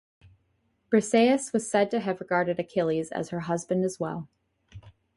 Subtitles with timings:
[0.89, 4.27] Briseis was said to have regarded Achilles as her husband as well.